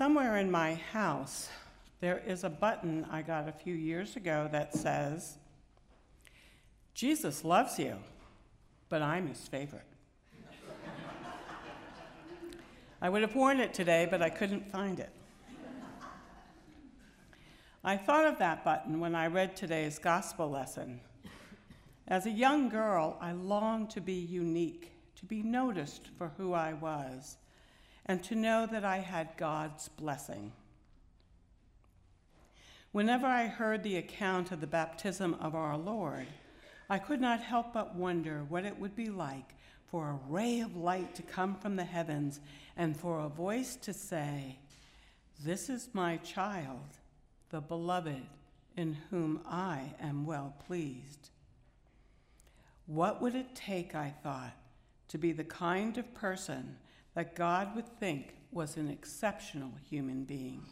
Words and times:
Somewhere 0.00 0.38
in 0.38 0.50
my 0.50 0.76
house, 0.94 1.50
there 2.00 2.22
is 2.26 2.42
a 2.42 2.48
button 2.48 3.06
I 3.10 3.20
got 3.20 3.46
a 3.46 3.52
few 3.52 3.74
years 3.74 4.16
ago 4.16 4.48
that 4.50 4.72
says, 4.72 5.36
Jesus 6.94 7.44
loves 7.44 7.78
you, 7.78 7.96
but 8.88 9.02
I'm 9.02 9.26
his 9.26 9.46
favorite. 9.46 9.84
I 13.02 13.10
would 13.10 13.20
have 13.20 13.34
worn 13.34 13.60
it 13.60 13.74
today, 13.74 14.08
but 14.10 14.22
I 14.22 14.30
couldn't 14.30 14.72
find 14.72 14.98
it. 15.00 15.10
I 17.84 17.98
thought 17.98 18.24
of 18.24 18.38
that 18.38 18.64
button 18.64 19.00
when 19.00 19.14
I 19.14 19.26
read 19.26 19.54
today's 19.54 19.98
gospel 19.98 20.48
lesson. 20.48 21.02
As 22.08 22.24
a 22.24 22.30
young 22.30 22.70
girl, 22.70 23.18
I 23.20 23.32
longed 23.32 23.90
to 23.90 24.00
be 24.00 24.14
unique, 24.14 24.92
to 25.16 25.26
be 25.26 25.42
noticed 25.42 26.08
for 26.16 26.32
who 26.38 26.54
I 26.54 26.72
was, 26.72 27.36
and 28.10 28.24
to 28.24 28.34
know 28.34 28.66
that 28.66 28.84
I 28.84 28.96
had 28.96 29.36
God's 29.36 29.86
blessing. 29.86 30.50
Whenever 32.90 33.24
I 33.24 33.46
heard 33.46 33.84
the 33.84 33.98
account 33.98 34.50
of 34.50 34.60
the 34.60 34.66
baptism 34.66 35.34
of 35.34 35.54
our 35.54 35.78
Lord, 35.78 36.26
I 36.88 36.98
could 36.98 37.20
not 37.20 37.40
help 37.40 37.72
but 37.72 37.94
wonder 37.94 38.44
what 38.48 38.64
it 38.64 38.76
would 38.80 38.96
be 38.96 39.10
like 39.10 39.54
for 39.86 40.10
a 40.10 40.18
ray 40.28 40.58
of 40.58 40.74
light 40.74 41.14
to 41.14 41.22
come 41.22 41.54
from 41.54 41.76
the 41.76 41.84
heavens 41.84 42.40
and 42.76 42.96
for 42.96 43.20
a 43.20 43.28
voice 43.28 43.76
to 43.76 43.92
say, 43.92 44.58
This 45.44 45.70
is 45.70 45.90
my 45.92 46.16
child 46.16 46.98
the 47.50 47.60
beloved, 47.60 48.26
in 48.76 48.96
whom 49.10 49.40
I 49.46 49.94
am 50.00 50.26
well 50.26 50.56
pleased. 50.66 51.30
What 52.86 53.22
would 53.22 53.36
it 53.36 53.54
take, 53.54 53.94
I 53.94 54.12
thought, 54.24 54.56
to 55.10 55.16
be 55.16 55.30
the 55.30 55.44
kind 55.44 55.96
of 55.96 56.12
person 56.12 56.76
that 57.14 57.34
God 57.34 57.74
would 57.74 57.88
think 57.98 58.34
was 58.52 58.76
an 58.76 58.88
exceptional 58.88 59.72
human 59.88 60.24
being? 60.24 60.62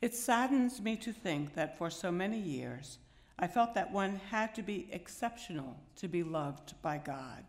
It 0.00 0.14
saddens 0.14 0.80
me 0.80 0.96
to 0.96 1.12
think 1.12 1.54
that 1.54 1.76
for 1.76 1.90
so 1.90 2.10
many 2.10 2.38
years, 2.38 2.98
I 3.38 3.46
felt 3.46 3.74
that 3.74 3.92
one 3.92 4.20
had 4.30 4.54
to 4.54 4.62
be 4.62 4.88
exceptional 4.92 5.76
to 5.96 6.08
be 6.08 6.22
loved 6.22 6.74
by 6.82 6.98
God. 6.98 7.44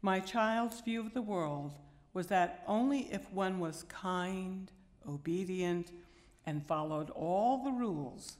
My 0.00 0.20
child's 0.20 0.80
view 0.80 1.00
of 1.00 1.12
the 1.12 1.22
world 1.22 1.72
was 2.14 2.28
that 2.28 2.62
only 2.66 3.12
if 3.12 3.30
one 3.32 3.60
was 3.60 3.84
kind, 3.84 4.70
obedient, 5.06 5.92
and 6.46 6.66
followed 6.66 7.10
all 7.10 7.62
the 7.62 7.72
rules 7.72 8.36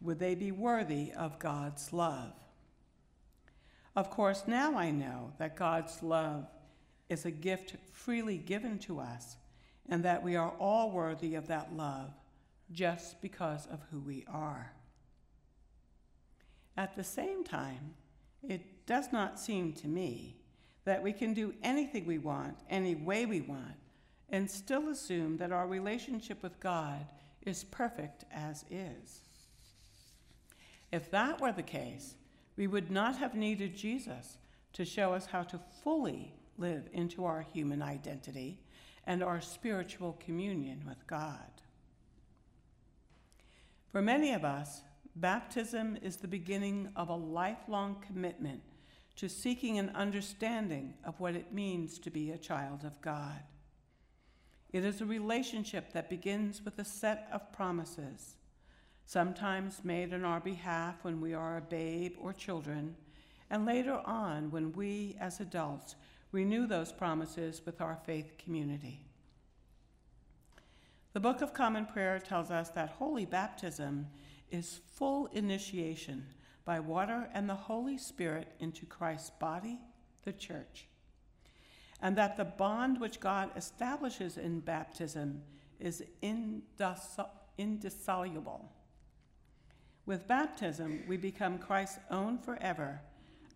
would 0.00 0.18
they 0.18 0.34
be 0.34 0.52
worthy 0.52 1.12
of 1.12 1.38
God's 1.38 1.92
love. 1.92 2.34
Of 3.98 4.10
course, 4.10 4.44
now 4.46 4.78
I 4.78 4.92
know 4.92 5.32
that 5.38 5.56
God's 5.56 6.04
love 6.04 6.46
is 7.08 7.24
a 7.24 7.32
gift 7.32 7.74
freely 7.90 8.38
given 8.38 8.78
to 8.78 9.00
us 9.00 9.36
and 9.88 10.04
that 10.04 10.22
we 10.22 10.36
are 10.36 10.52
all 10.60 10.92
worthy 10.92 11.34
of 11.34 11.48
that 11.48 11.76
love 11.76 12.12
just 12.70 13.20
because 13.20 13.66
of 13.66 13.80
who 13.90 13.98
we 13.98 14.24
are. 14.32 14.70
At 16.76 16.94
the 16.94 17.02
same 17.02 17.42
time, 17.42 17.94
it 18.48 18.86
does 18.86 19.10
not 19.10 19.40
seem 19.40 19.72
to 19.72 19.88
me 19.88 20.36
that 20.84 21.02
we 21.02 21.12
can 21.12 21.34
do 21.34 21.52
anything 21.64 22.06
we 22.06 22.18
want, 22.18 22.56
any 22.70 22.94
way 22.94 23.26
we 23.26 23.40
want, 23.40 23.74
and 24.30 24.48
still 24.48 24.90
assume 24.90 25.38
that 25.38 25.50
our 25.50 25.66
relationship 25.66 26.40
with 26.40 26.60
God 26.60 27.04
is 27.44 27.64
perfect 27.64 28.26
as 28.32 28.64
is. 28.70 29.22
If 30.92 31.10
that 31.10 31.40
were 31.40 31.50
the 31.50 31.64
case, 31.64 32.14
we 32.58 32.66
would 32.66 32.90
not 32.90 33.16
have 33.18 33.36
needed 33.36 33.76
Jesus 33.76 34.36
to 34.72 34.84
show 34.84 35.14
us 35.14 35.26
how 35.26 35.44
to 35.44 35.60
fully 35.84 36.34
live 36.58 36.88
into 36.92 37.24
our 37.24 37.46
human 37.52 37.80
identity 37.80 38.58
and 39.06 39.22
our 39.22 39.40
spiritual 39.40 40.18
communion 40.18 40.82
with 40.84 41.06
God. 41.06 41.62
For 43.92 44.02
many 44.02 44.32
of 44.32 44.44
us, 44.44 44.82
baptism 45.14 45.98
is 46.02 46.16
the 46.16 46.26
beginning 46.26 46.90
of 46.96 47.08
a 47.08 47.14
lifelong 47.14 48.04
commitment 48.04 48.62
to 49.14 49.28
seeking 49.28 49.78
an 49.78 49.90
understanding 49.90 50.94
of 51.04 51.20
what 51.20 51.36
it 51.36 51.52
means 51.54 52.00
to 52.00 52.10
be 52.10 52.32
a 52.32 52.38
child 52.38 52.84
of 52.84 53.00
God. 53.00 53.40
It 54.72 54.84
is 54.84 55.00
a 55.00 55.06
relationship 55.06 55.92
that 55.92 56.10
begins 56.10 56.64
with 56.64 56.76
a 56.80 56.84
set 56.84 57.28
of 57.32 57.52
promises, 57.52 58.34
sometimes 59.08 59.80
made 59.84 60.12
on 60.12 60.22
our 60.22 60.38
behalf 60.38 60.96
when 61.00 61.18
we 61.18 61.32
are 61.32 61.56
a 61.56 61.62
babe 61.62 62.12
or 62.20 62.30
children, 62.34 62.94
and 63.48 63.64
later 63.64 64.02
on 64.04 64.50
when 64.50 64.70
we, 64.72 65.16
as 65.18 65.40
adults, 65.40 65.96
renew 66.30 66.66
those 66.66 66.92
promises 66.92 67.62
with 67.64 67.80
our 67.80 67.96
faith 68.04 68.36
community. 68.36 69.00
The 71.14 71.20
Book 71.20 71.40
of 71.40 71.54
Common 71.54 71.86
Prayer 71.86 72.18
tells 72.18 72.50
us 72.50 72.68
that 72.72 72.90
holy 72.90 73.24
baptism 73.24 74.08
is 74.50 74.80
full 74.92 75.24
initiation 75.28 76.26
by 76.66 76.78
water 76.78 77.30
and 77.32 77.48
the 77.48 77.54
Holy 77.54 77.96
Spirit 77.96 78.52
into 78.60 78.84
Christ's 78.84 79.30
body, 79.30 79.78
the 80.26 80.34
church, 80.34 80.86
and 82.02 82.14
that 82.18 82.36
the 82.36 82.44
bond 82.44 83.00
which 83.00 83.20
God 83.20 83.52
establishes 83.56 84.36
in 84.36 84.60
baptism 84.60 85.40
is 85.80 86.04
indissoluble. 87.56 88.70
With 90.08 90.26
baptism, 90.26 91.02
we 91.06 91.18
become 91.18 91.58
Christ's 91.58 91.98
own 92.10 92.38
forever, 92.38 93.02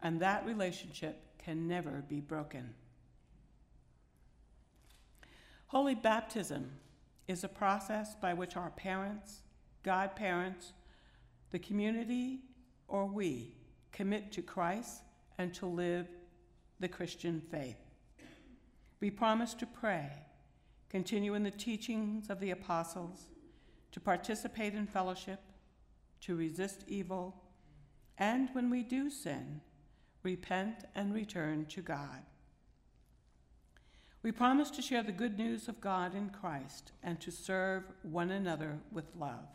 and 0.02 0.20
that 0.20 0.44
relationship 0.44 1.38
can 1.38 1.66
never 1.66 2.04
be 2.06 2.20
broken. 2.20 2.74
Holy 5.68 5.94
baptism 5.94 6.72
is 7.26 7.42
a 7.42 7.48
process 7.48 8.14
by 8.16 8.34
which 8.34 8.54
our 8.54 8.68
parents, 8.68 9.38
godparents, 9.82 10.74
the 11.52 11.58
community, 11.58 12.40
or 12.86 13.06
we 13.06 13.56
commit 13.90 14.30
to 14.32 14.42
Christ 14.42 15.00
and 15.38 15.54
to 15.54 15.64
live 15.64 16.06
the 16.80 16.88
Christian 16.88 17.40
faith. 17.50 17.80
We 19.00 19.10
promise 19.10 19.54
to 19.54 19.64
pray, 19.64 20.10
continue 20.90 21.32
in 21.32 21.44
the 21.44 21.50
teachings 21.50 22.28
of 22.28 22.40
the 22.40 22.50
apostles, 22.50 23.30
to 23.92 24.00
participate 24.00 24.74
in 24.74 24.86
fellowship, 24.86 25.40
to 26.22 26.36
resist 26.36 26.84
evil, 26.86 27.36
and 28.18 28.48
when 28.52 28.70
we 28.70 28.82
do 28.82 29.10
sin, 29.10 29.60
repent 30.22 30.84
and 30.94 31.12
return 31.12 31.66
to 31.66 31.82
God. 31.82 32.22
We 34.22 34.30
promise 34.30 34.70
to 34.70 34.82
share 34.82 35.02
the 35.02 35.10
good 35.10 35.36
news 35.36 35.66
of 35.66 35.80
God 35.80 36.14
in 36.14 36.30
Christ 36.30 36.92
and 37.02 37.20
to 37.20 37.32
serve 37.32 37.82
one 38.02 38.30
another 38.30 38.78
with 38.92 39.16
love. 39.18 39.48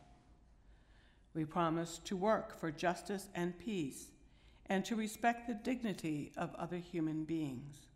We 1.33 1.45
promise 1.45 2.01
to 2.03 2.17
work 2.17 2.59
for 2.59 2.71
justice 2.71 3.29
and 3.33 3.57
peace 3.57 4.07
and 4.65 4.83
to 4.83 4.95
respect 4.95 5.47
the 5.47 5.53
dignity 5.53 6.33
of 6.35 6.53
other 6.55 6.77
human 6.77 7.23
beings. 7.23 7.87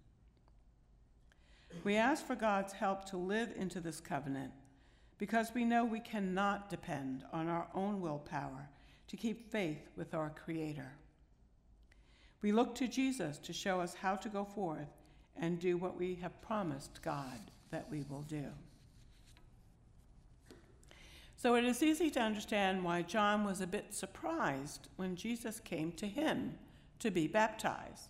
We 1.83 1.97
ask 1.97 2.25
for 2.25 2.35
God's 2.35 2.73
help 2.73 3.03
to 3.05 3.17
live 3.17 3.51
into 3.57 3.81
this 3.81 3.99
covenant 3.99 4.51
because 5.21 5.53
we 5.53 5.63
know 5.63 5.85
we 5.85 5.99
cannot 5.99 6.67
depend 6.67 7.23
on 7.31 7.47
our 7.47 7.67
own 7.75 8.01
willpower 8.01 8.67
to 9.07 9.15
keep 9.15 9.51
faith 9.51 9.87
with 9.95 10.15
our 10.15 10.31
Creator. 10.31 10.93
We 12.41 12.51
look 12.51 12.73
to 12.75 12.87
Jesus 12.87 13.37
to 13.37 13.53
show 13.53 13.81
us 13.81 13.93
how 13.93 14.15
to 14.15 14.29
go 14.29 14.43
forth 14.43 14.89
and 15.39 15.59
do 15.59 15.77
what 15.77 15.95
we 15.95 16.15
have 16.23 16.41
promised 16.41 17.03
God 17.03 17.39
that 17.69 17.85
we 17.91 18.03
will 18.09 18.23
do. 18.23 18.45
So 21.37 21.53
it 21.53 21.65
is 21.65 21.83
easy 21.83 22.09
to 22.09 22.19
understand 22.19 22.83
why 22.83 23.03
John 23.03 23.45
was 23.45 23.61
a 23.61 23.67
bit 23.67 23.93
surprised 23.93 24.87
when 24.95 25.15
Jesus 25.15 25.59
came 25.59 25.91
to 25.91 26.07
him 26.07 26.55
to 26.97 27.11
be 27.11 27.27
baptized. 27.27 28.09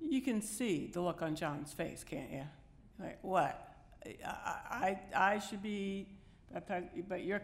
You 0.00 0.22
can 0.22 0.40
see 0.40 0.86
the 0.90 1.02
look 1.02 1.20
on 1.20 1.36
John's 1.36 1.74
face, 1.74 2.04
can't 2.04 2.32
you? 2.32 2.44
Like, 2.98 3.18
what? 3.20 3.69
I, 4.24 4.98
I, 5.14 5.38
should 5.38 5.62
be 5.62 6.06
baptized, 6.52 6.86
but 7.08 7.24
you're, 7.24 7.42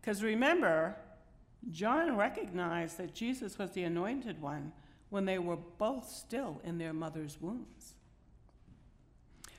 because 0.00 0.22
uh, 0.22 0.26
remember, 0.26 0.96
John 1.70 2.16
recognized 2.16 2.98
that 2.98 3.14
Jesus 3.14 3.58
was 3.58 3.70
the 3.70 3.84
anointed 3.84 4.40
one 4.40 4.72
when 5.10 5.24
they 5.24 5.38
were 5.38 5.58
both 5.78 6.08
still 6.08 6.60
in 6.64 6.78
their 6.78 6.92
mother's 6.92 7.40
wombs. 7.40 7.94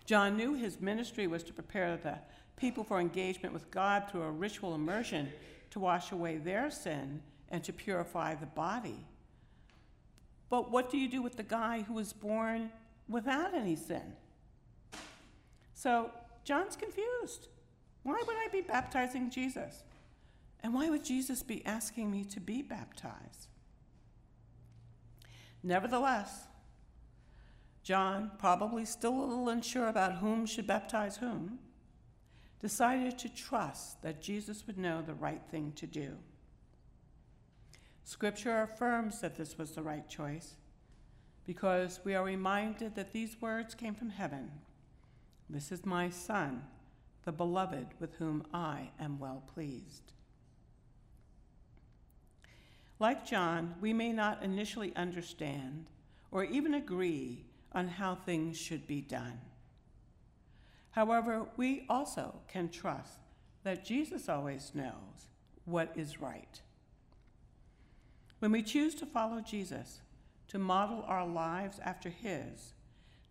John 0.05 0.35
knew 0.35 0.53
his 0.53 0.81
ministry 0.81 1.27
was 1.27 1.43
to 1.43 1.53
prepare 1.53 1.97
the 1.97 2.19
people 2.57 2.83
for 2.83 2.99
engagement 2.99 3.53
with 3.53 3.71
God 3.71 4.09
through 4.09 4.23
a 4.23 4.31
ritual 4.31 4.75
immersion 4.75 5.29
to 5.71 5.79
wash 5.79 6.11
away 6.11 6.37
their 6.37 6.69
sin 6.69 7.21
and 7.49 7.63
to 7.63 7.73
purify 7.73 8.35
the 8.35 8.45
body. 8.45 9.05
But 10.49 10.69
what 10.69 10.91
do 10.91 10.97
you 10.97 11.07
do 11.07 11.21
with 11.21 11.37
the 11.37 11.43
guy 11.43 11.81
who 11.81 11.93
was 11.93 12.13
born 12.13 12.69
without 13.07 13.53
any 13.53 13.75
sin? 13.75 14.13
So 15.83 16.11
John's 16.45 16.77
confused. 16.77 17.49
Why 18.03 18.23
would 18.25 18.37
I 18.37 18.47
be 18.53 18.61
baptizing 18.61 19.29
Jesus? 19.29 19.83
And 20.61 20.73
why 20.73 20.89
would 20.89 21.03
Jesus 21.03 21.43
be 21.43 21.65
asking 21.65 22.09
me 22.09 22.23
to 22.23 22.39
be 22.39 22.61
baptized? 22.61 23.49
Nevertheless, 25.61 26.47
John, 27.83 28.31
probably 28.39 28.85
still 28.85 29.13
a 29.13 29.25
little 29.25 29.49
unsure 29.49 29.89
about 29.89 30.19
whom 30.19 30.45
should 30.45 30.67
baptize 30.67 31.17
whom, 31.17 31.59
decided 32.61 33.17
to 33.19 33.27
trust 33.27 34.01
that 34.03 34.21
Jesus 34.21 34.65
would 34.65 34.77
know 34.77 35.01
the 35.01 35.13
right 35.13 35.41
thing 35.51 35.73
to 35.75 35.85
do. 35.85 36.13
Scripture 38.05 38.61
affirms 38.61 39.19
that 39.19 39.35
this 39.35 39.57
was 39.57 39.71
the 39.71 39.83
right 39.83 40.07
choice 40.07 40.55
because 41.45 41.99
we 42.05 42.15
are 42.15 42.23
reminded 42.23 42.95
that 42.95 43.11
these 43.11 43.41
words 43.41 43.75
came 43.75 43.95
from 43.95 44.11
heaven 44.11 44.49
This 45.53 45.71
is 45.71 45.85
my 45.85 46.09
Son, 46.09 46.63
the 47.25 47.31
beloved, 47.31 47.85
with 47.99 48.15
whom 48.15 48.43
I 48.51 48.89
am 48.99 49.19
well 49.19 49.43
pleased. 49.53 50.13
Like 52.97 53.23
John, 53.23 53.75
we 53.79 53.93
may 53.93 54.11
not 54.11 54.41
initially 54.41 54.95
understand 54.95 55.91
or 56.31 56.43
even 56.43 56.73
agree 56.73 57.45
on 57.71 57.87
how 57.87 58.15
things 58.15 58.57
should 58.57 58.87
be 58.87 59.01
done. 59.01 59.39
However, 60.89 61.45
we 61.55 61.85
also 61.87 62.33
can 62.47 62.69
trust 62.69 63.19
that 63.63 63.85
Jesus 63.85 64.27
always 64.27 64.71
knows 64.73 65.29
what 65.65 65.91
is 65.95 66.19
right. 66.19 66.61
When 68.39 68.51
we 68.51 68.63
choose 68.63 68.95
to 68.95 69.05
follow 69.05 69.39
Jesus, 69.39 70.01
to 70.47 70.57
model 70.57 71.05
our 71.07 71.27
lives 71.27 71.79
after 71.85 72.09
His, 72.09 72.72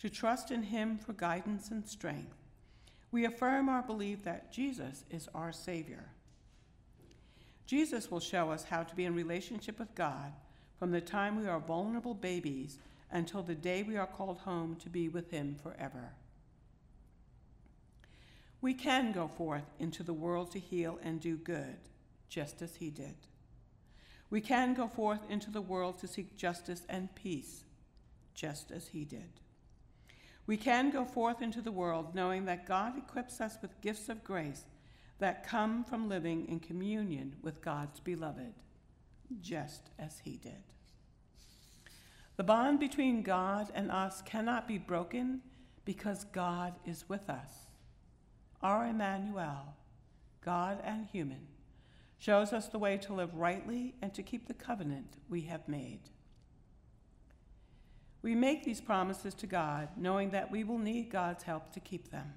to 0.03 0.11
trust 0.11 0.51
in 0.51 0.65
Him 0.65 0.99
for 0.99 1.13
guidance 1.13 1.71
and 1.71 1.87
strength, 1.87 2.35
we 3.13 3.25
affirm 3.25 3.69
our 3.69 3.83
belief 3.83 4.25
that 4.25 4.53
Jesus 4.53 5.05
is 5.13 5.29
our 5.33 5.53
Savior. 5.53 6.07
Jesus 7.67 8.11
will 8.11 8.19
show 8.19 8.51
us 8.51 8.65
how 8.65 8.83
to 8.83 8.97
be 8.97 9.05
in 9.05 9.15
relationship 9.15 9.79
with 9.79 9.95
God 9.95 10.33
from 10.77 10.91
the 10.91 11.01
time 11.01 11.41
we 11.41 11.47
are 11.47 11.61
vulnerable 11.61 12.15
babies 12.15 12.79
until 13.13 13.45
the 13.45 13.55
day 13.55 13.85
we 13.85 13.97
are 13.97 14.09
called 14.09 14.39
home 14.39 14.75
to 14.83 14.91
be 14.91 15.09
with 15.09 15.31
Him 15.31 15.55
forever. 15.63 16.11
We 18.61 18.75
can 18.75 19.13
go 19.13 19.29
forth 19.29 19.71
into 19.79 20.03
the 20.03 20.13
world 20.13 20.51
to 20.51 20.59
heal 20.59 20.99
and 21.05 21.21
do 21.21 21.37
good, 21.37 21.77
just 22.29 22.61
as 22.61 22.75
He 22.75 22.91
did. 22.91 23.15
We 24.31 24.41
can 24.41 24.75
go 24.75 24.89
forth 24.89 25.21
into 25.31 25.53
the 25.53 25.63
world 25.63 26.01
to 26.01 26.09
seek 26.09 26.37
justice 26.37 26.83
and 26.89 27.15
peace, 27.15 27.63
just 28.35 28.73
as 28.73 28.89
He 28.89 29.05
did. 29.05 29.39
We 30.47 30.57
can 30.57 30.91
go 30.91 31.05
forth 31.05 31.41
into 31.41 31.63
the 31.63 31.73
world 31.73 32.15
knowing 32.15 32.45
that 32.47 32.67
God 32.67 32.99
equips 32.99 33.41
us 33.41 33.59
with 33.63 33.81
gifts 33.81 34.09
of 34.09 34.25
grace 34.25 34.65
that 35.19 35.47
come 35.47 35.85
from 35.85 36.09
living 36.09 36.49
in 36.49 36.59
communion 36.59 37.37
with 37.43 37.63
God's 37.63 38.01
beloved, 38.01 38.55
just 39.41 39.91
as 39.99 40.21
He 40.25 40.37
did. 40.37 40.65
The 42.37 42.45
bond 42.45 42.81
between 42.81 43.23
God 43.23 43.71
and 43.75 43.91
us 43.91 44.23
cannot 44.23 44.67
be 44.67 44.79
broken 44.79 45.43
because 45.85 46.25
God 46.25 46.75
is 46.85 47.09
with 47.09 47.31
us. 47.31 47.67
Our 48.63 48.87
Emmanuel, 48.87 49.77
God 50.45 50.81
and 50.83 51.07
human, 51.07 51.47
shows 52.19 52.53
us 52.53 52.69
the 52.69 52.79
way 52.79 52.97
to 52.99 53.13
live 53.13 53.35
rightly 53.35 53.95
and 54.01 54.15
to 54.15 54.23
keep 54.23 54.47
the 54.47 54.55
covenant 54.55 55.17
we 55.29 55.43
have 55.43 55.69
made. 55.69 56.01
We 58.23 58.35
make 58.35 58.65
these 58.65 58.81
promises 58.81 59.35
to 59.35 59.47
God 59.47 59.89
knowing 59.97 60.31
that 60.31 60.51
we 60.51 60.65
will 60.65 60.79
need 60.79 61.11
God's 61.11 61.43
help 61.43 61.73
to 61.73 61.81
keep 61.81 62.11
them. 62.11 62.35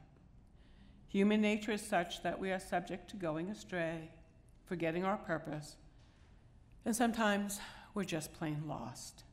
Human 1.08 1.40
nature 1.40 1.72
is 1.72 1.82
such 1.82 2.24
that 2.24 2.40
we 2.40 2.52
are 2.52 2.60
subject 2.60 3.10
to 3.12 3.16
going 3.16 3.50
astray, 3.50 4.10
forgetting 4.66 5.06
our 5.06 5.18
purpose, 5.18 5.78
and 6.84 6.96
sometimes 6.96 7.60
we're 7.94 8.04
just 8.04 8.34
plain 8.34 8.64
lost. 8.68 9.24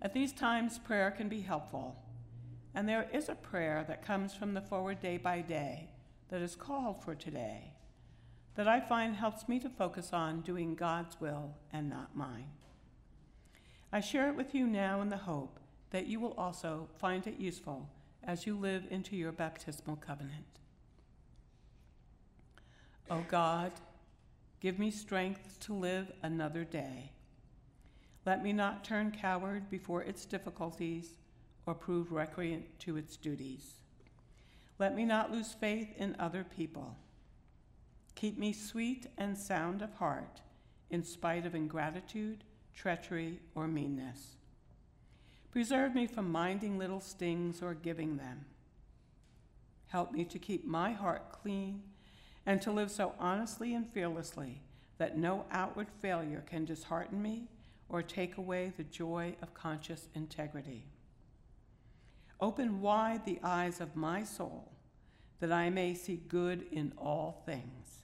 At 0.00 0.12
these 0.12 0.32
times, 0.32 0.78
prayer 0.78 1.10
can 1.10 1.28
be 1.28 1.40
helpful, 1.40 1.96
and 2.74 2.88
there 2.88 3.08
is 3.12 3.28
a 3.28 3.34
prayer 3.34 3.84
that 3.88 4.06
comes 4.06 4.34
from 4.34 4.54
the 4.54 4.60
Forward 4.60 5.00
Day 5.00 5.16
by 5.16 5.40
Day 5.40 5.88
that 6.28 6.42
is 6.42 6.54
called 6.54 7.02
for 7.02 7.14
today 7.14 7.74
that 8.54 8.68
I 8.68 8.80
find 8.80 9.16
helps 9.16 9.48
me 9.48 9.58
to 9.60 9.68
focus 9.68 10.12
on 10.12 10.42
doing 10.42 10.74
God's 10.74 11.20
will 11.20 11.56
and 11.72 11.88
not 11.88 12.16
mine. 12.16 12.50
I 13.94 14.00
share 14.00 14.28
it 14.28 14.36
with 14.36 14.54
you 14.54 14.66
now 14.66 15.00
in 15.00 15.08
the 15.08 15.16
hope 15.16 15.58
that 15.88 16.06
you 16.06 16.20
will 16.20 16.34
also 16.36 16.88
find 16.98 17.26
it 17.26 17.40
useful 17.40 17.88
as 18.22 18.46
you 18.46 18.58
live 18.58 18.84
into 18.90 19.16
your 19.16 19.32
baptismal 19.32 19.96
covenant. 19.96 20.58
O 23.08 23.16
oh 23.16 23.24
God, 23.28 23.72
give 24.60 24.78
me 24.78 24.90
strength 24.90 25.58
to 25.60 25.72
live 25.72 26.12
another 26.22 26.64
day 26.64 27.14
let 28.26 28.42
me 28.42 28.52
not 28.52 28.84
turn 28.84 29.10
coward 29.10 29.68
before 29.70 30.02
its 30.02 30.24
difficulties 30.24 31.18
or 31.66 31.74
prove 31.74 32.10
recreant 32.10 32.78
to 32.80 32.96
its 32.96 33.16
duties. 33.16 33.80
Let 34.78 34.96
me 34.96 35.04
not 35.04 35.30
lose 35.30 35.52
faith 35.52 35.88
in 35.96 36.16
other 36.18 36.44
people. 36.44 36.96
Keep 38.14 38.38
me 38.38 38.52
sweet 38.52 39.06
and 39.18 39.36
sound 39.36 39.82
of 39.82 39.92
heart 39.94 40.40
in 40.90 41.02
spite 41.02 41.44
of 41.44 41.54
ingratitude, 41.54 42.44
treachery, 42.74 43.40
or 43.54 43.66
meanness. 43.66 44.36
Preserve 45.50 45.94
me 45.94 46.06
from 46.06 46.30
minding 46.30 46.78
little 46.78 47.00
stings 47.00 47.62
or 47.62 47.74
giving 47.74 48.16
them. 48.16 48.44
Help 49.86 50.12
me 50.12 50.24
to 50.24 50.38
keep 50.38 50.66
my 50.66 50.92
heart 50.92 51.30
clean 51.30 51.82
and 52.46 52.60
to 52.60 52.72
live 52.72 52.90
so 52.90 53.12
honestly 53.18 53.74
and 53.74 53.88
fearlessly 53.88 54.60
that 54.98 55.16
no 55.16 55.44
outward 55.50 55.86
failure 56.00 56.42
can 56.46 56.64
dishearten 56.64 57.22
me 57.22 57.48
or 57.88 58.02
take 58.02 58.36
away 58.36 58.72
the 58.76 58.84
joy 58.84 59.34
of 59.42 59.54
conscious 59.54 60.08
integrity. 60.14 60.84
Open 62.40 62.80
wide 62.80 63.24
the 63.24 63.38
eyes 63.42 63.80
of 63.80 63.94
my 63.94 64.24
soul 64.24 64.72
that 65.40 65.52
I 65.52 65.70
may 65.70 65.94
see 65.94 66.16
good 66.28 66.66
in 66.72 66.92
all 66.98 67.42
things. 67.46 68.02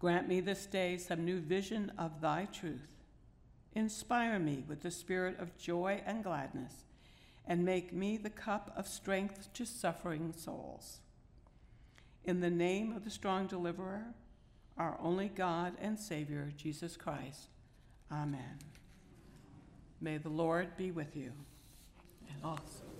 Grant 0.00 0.28
me 0.28 0.40
this 0.40 0.66
day 0.66 0.98
some 0.98 1.24
new 1.24 1.40
vision 1.40 1.92
of 1.96 2.20
thy 2.20 2.46
truth. 2.46 2.93
Inspire 3.74 4.38
me 4.38 4.64
with 4.68 4.82
the 4.82 4.90
spirit 4.90 5.38
of 5.40 5.56
joy 5.58 6.00
and 6.06 6.22
gladness, 6.22 6.84
and 7.46 7.64
make 7.64 7.92
me 7.92 8.16
the 8.16 8.30
cup 8.30 8.72
of 8.76 8.86
strength 8.86 9.52
to 9.52 9.66
suffering 9.66 10.32
souls. 10.36 11.00
In 12.24 12.40
the 12.40 12.50
name 12.50 12.92
of 12.92 13.04
the 13.04 13.10
strong 13.10 13.46
deliverer, 13.46 14.14
our 14.78 14.96
only 15.00 15.28
God 15.28 15.74
and 15.80 15.98
Savior, 15.98 16.52
Jesus 16.56 16.96
Christ, 16.96 17.48
Amen. 18.10 18.58
May 20.00 20.18
the 20.18 20.28
Lord 20.28 20.76
be 20.76 20.90
with 20.90 21.16
you 21.16 21.32
and 22.30 22.44
also 22.44 22.93